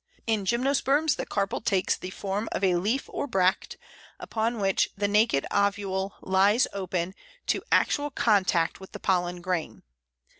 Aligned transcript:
In 0.25 0.45
Gymnosperms 0.45 1.15
the 1.15 1.27
carpel 1.27 1.61
takes 1.61 1.95
the 1.95 2.09
form 2.09 2.49
of 2.53 2.63
a 2.63 2.73
leaf 2.73 3.07
or 3.07 3.27
bract, 3.27 3.77
upon 4.19 4.57
which 4.57 4.89
the 4.97 5.07
naked 5.07 5.45
ovule 5.51 6.15
lies 6.23 6.65
open 6.73 7.13
to 7.45 7.61
actual 7.71 8.09
contact 8.09 8.79
with 8.79 8.93
the 8.93 8.99
pollen 8.99 9.41
grain. 9.41 9.83